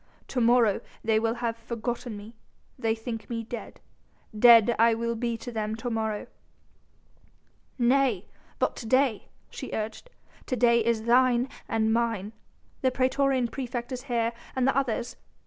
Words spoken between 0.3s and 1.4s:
morrow they will